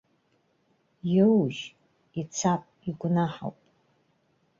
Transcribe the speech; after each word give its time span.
Иоужь, 1.15 1.61
ицап, 2.19 2.63
игәнаҳауп. 2.89 3.57